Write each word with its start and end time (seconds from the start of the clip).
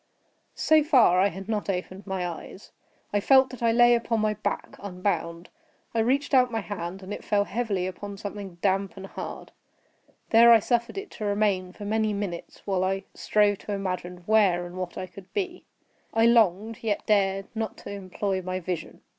So 0.55 0.83
far, 0.83 1.19
I 1.19 1.27
had 1.27 1.47
not 1.47 1.69
opened 1.69 2.07
my 2.07 2.25
eyes. 2.27 2.71
I 3.13 3.19
felt 3.19 3.51
that 3.51 3.61
I 3.61 3.71
lay 3.71 3.93
upon 3.93 4.19
my 4.19 4.33
back, 4.33 4.75
unbound. 4.79 5.49
I 5.93 5.99
reached 5.99 6.33
out 6.33 6.49
my 6.51 6.61
hand, 6.61 7.03
and 7.03 7.13
it 7.13 7.23
fell 7.23 7.43
heavily 7.43 7.85
upon 7.85 8.17
something 8.17 8.55
damp 8.63 8.97
and 8.97 9.05
hard. 9.05 9.51
There 10.31 10.51
I 10.51 10.57
suffered 10.57 10.97
it 10.97 11.11
to 11.11 11.25
remain 11.25 11.71
for 11.71 11.85
many 11.85 12.13
minutes, 12.13 12.63
while 12.65 12.83
I 12.83 13.03
strove 13.13 13.59
to 13.59 13.73
imagine 13.73 14.23
where 14.25 14.65
and 14.65 14.75
what 14.75 14.97
I 14.97 15.05
could 15.05 15.31
be. 15.33 15.65
I 16.15 16.25
longed, 16.25 16.79
yet 16.81 17.05
dared 17.05 17.45
not 17.55 17.77
to 17.85 17.91
employ 17.91 18.41
my 18.41 18.59
vision. 18.59 19.01